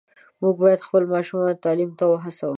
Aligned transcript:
موږ 0.41 0.55
باید 0.63 0.85
خپل 0.87 1.03
ماشومان 1.13 1.61
تعلیم 1.65 1.91
ته 1.99 2.03
وهڅوو. 2.07 2.49